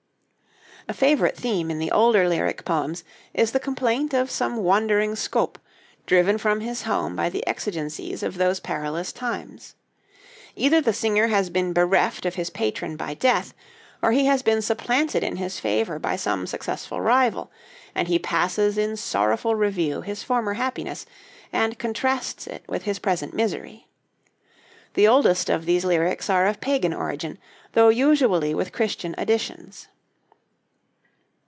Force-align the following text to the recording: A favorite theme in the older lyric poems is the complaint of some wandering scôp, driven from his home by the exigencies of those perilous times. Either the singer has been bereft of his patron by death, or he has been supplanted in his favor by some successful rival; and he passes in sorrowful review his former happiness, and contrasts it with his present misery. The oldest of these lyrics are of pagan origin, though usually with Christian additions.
A 0.87 0.93
favorite 0.93 1.37
theme 1.37 1.69
in 1.71 1.77
the 1.77 1.91
older 1.91 2.27
lyric 2.27 2.65
poems 2.65 3.03
is 3.35 3.51
the 3.51 3.59
complaint 3.61 4.13
of 4.15 4.31
some 4.31 4.57
wandering 4.57 5.11
scôp, 5.11 5.55
driven 6.07 6.39
from 6.39 6.59
his 6.61 6.81
home 6.81 7.15
by 7.15 7.29
the 7.29 7.45
exigencies 7.47 8.23
of 8.23 8.37
those 8.39 8.59
perilous 8.59 9.13
times. 9.13 9.75
Either 10.55 10.81
the 10.81 10.91
singer 10.91 11.27
has 11.27 11.51
been 11.51 11.71
bereft 11.71 12.25
of 12.25 12.33
his 12.33 12.49
patron 12.49 12.97
by 12.97 13.13
death, 13.13 13.53
or 14.01 14.11
he 14.11 14.25
has 14.25 14.41
been 14.41 14.59
supplanted 14.59 15.23
in 15.23 15.35
his 15.35 15.59
favor 15.59 15.99
by 15.99 16.15
some 16.15 16.47
successful 16.47 16.99
rival; 16.99 17.51
and 17.93 18.07
he 18.07 18.17
passes 18.17 18.75
in 18.75 18.97
sorrowful 18.97 19.53
review 19.55 20.01
his 20.01 20.23
former 20.23 20.55
happiness, 20.55 21.05
and 21.53 21.77
contrasts 21.79 22.47
it 22.47 22.63
with 22.67 22.83
his 22.83 22.97
present 22.99 23.35
misery. 23.35 23.87
The 24.95 25.07
oldest 25.07 25.47
of 25.47 25.65
these 25.65 25.85
lyrics 25.85 26.27
are 26.27 26.47
of 26.47 26.59
pagan 26.59 26.93
origin, 26.93 27.37
though 27.73 27.89
usually 27.89 28.55
with 28.55 28.73
Christian 28.73 29.13
additions. 29.19 29.87